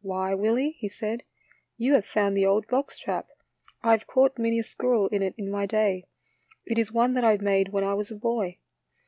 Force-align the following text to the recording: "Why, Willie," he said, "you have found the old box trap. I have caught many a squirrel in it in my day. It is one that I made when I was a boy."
"Why, 0.00 0.32
Willie," 0.32 0.76
he 0.78 0.86
said, 0.86 1.24
"you 1.76 1.94
have 1.94 2.06
found 2.06 2.36
the 2.36 2.46
old 2.46 2.68
box 2.68 3.00
trap. 3.00 3.26
I 3.82 3.90
have 3.90 4.06
caught 4.06 4.38
many 4.38 4.60
a 4.60 4.62
squirrel 4.62 5.08
in 5.08 5.22
it 5.22 5.34
in 5.36 5.50
my 5.50 5.66
day. 5.66 6.04
It 6.64 6.78
is 6.78 6.92
one 6.92 7.14
that 7.14 7.24
I 7.24 7.36
made 7.38 7.70
when 7.70 7.82
I 7.82 7.94
was 7.94 8.12
a 8.12 8.14
boy." 8.14 8.58